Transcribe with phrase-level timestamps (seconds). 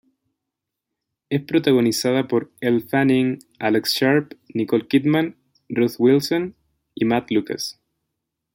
[1.29, 5.35] Es protagonizada por Elle Fanning, Alex Sharp, Nicole Kidman,
[5.69, 6.55] Ruth Wilson,
[6.95, 7.79] y Matt Lucas.